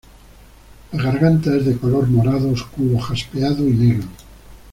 La 0.93 1.03
garganta 1.03 1.55
es 1.55 1.63
de 1.63 1.77
color 1.77 2.07
morado 2.07 2.49
oscuro 2.49 2.97
jaspeado 2.97 3.67
y 3.67 3.73
negro. 3.73 4.07